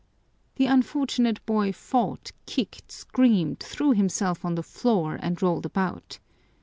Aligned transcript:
The 0.55 0.65
unfortunate 0.65 1.45
boy 1.45 1.71
fought, 1.71 2.31
kicked, 2.47 2.91
screamed, 2.91 3.59
threw 3.59 3.91
himself 3.91 4.43
on 4.43 4.55
the 4.55 4.63
floor 4.63 5.19
and 5.21 5.39
rolled 5.39 5.67
about. 5.67 6.17